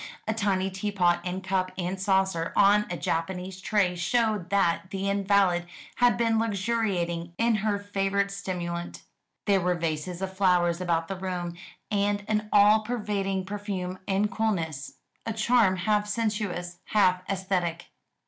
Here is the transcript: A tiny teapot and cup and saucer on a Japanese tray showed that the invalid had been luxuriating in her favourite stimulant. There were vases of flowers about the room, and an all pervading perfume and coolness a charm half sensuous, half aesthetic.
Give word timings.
A 0.27 0.33
tiny 0.33 0.71
teapot 0.71 1.19
and 1.23 1.43
cup 1.43 1.71
and 1.77 2.01
saucer 2.01 2.53
on 2.55 2.87
a 2.89 2.97
Japanese 2.97 3.61
tray 3.61 3.95
showed 3.95 4.49
that 4.49 4.89
the 4.89 5.07
invalid 5.07 5.67
had 5.97 6.17
been 6.17 6.39
luxuriating 6.39 7.33
in 7.37 7.57
her 7.57 7.77
favourite 7.77 8.31
stimulant. 8.31 9.03
There 9.45 9.61
were 9.61 9.75
vases 9.75 10.19
of 10.23 10.35
flowers 10.35 10.81
about 10.81 11.07
the 11.07 11.15
room, 11.17 11.53
and 11.91 12.25
an 12.27 12.49
all 12.51 12.81
pervading 12.81 13.45
perfume 13.45 13.99
and 14.07 14.31
coolness 14.31 14.93
a 15.27 15.33
charm 15.33 15.75
half 15.75 16.07
sensuous, 16.07 16.79
half 16.85 17.21
aesthetic. 17.29 17.89